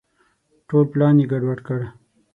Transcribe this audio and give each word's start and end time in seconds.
ټول 0.67 0.83
پلان 0.91 1.15
یې 1.19 1.25
ګډ 1.31 1.41
وډ 1.45 1.59
کړ. 1.67 1.79